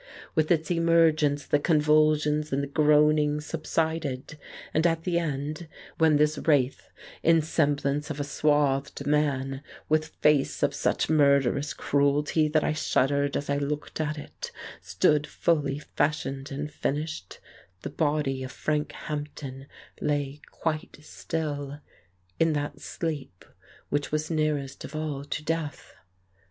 With 0.33 0.49
its 0.49 0.71
emergence 0.71 1.45
the 1.45 1.59
convulsions 1.59 2.51
and 2.51 2.63
the 2.63 2.67
groanings 2.67 3.45
sub 3.45 3.67
sided, 3.67 4.35
and 4.73 4.87
at 4.87 5.03
the 5.03 5.19
end, 5.19 5.67
when 5.99 6.15
this 6.15 6.39
wraith 6.39 6.89
in 7.21 7.43
semblance 7.43 8.09
of 8.09 8.19
a 8.19 8.23
swathed 8.23 9.05
man, 9.05 9.61
with 9.89 10.07
face 10.23 10.63
of 10.63 10.73
such 10.73 11.07
murderous 11.07 11.75
cruelty 11.75 12.47
that 12.47 12.63
I 12.63 12.73
shuddered 12.73 13.37
as 13.37 13.47
I 13.47 13.57
looked 13.57 14.01
at 14.01 14.17
it, 14.17 14.51
stood 14.81 15.27
fully 15.27 15.77
fashioned 15.77 16.51
and 16.51 16.71
finished, 16.71 17.39
the 17.83 17.91
body 17.91 18.41
of 18.43 18.51
Frank 18.51 18.93
Hampden 19.03 19.67
lay 20.01 20.41
1 20.63 20.79
68 20.79 20.91
The 20.93 20.97
Case 20.97 21.23
of 21.25 21.29
Frank 21.29 21.29
Hampden 21.29 21.29
quite 21.29 21.59
still, 21.61 21.79
in 22.39 22.53
that 22.53 22.81
sleep 22.81 23.45
which 23.89 24.11
was 24.11 24.31
nearest 24.31 24.83
of 24.83 24.95
all 24.95 25.23
to 25.23 25.43
death. 25.43 25.93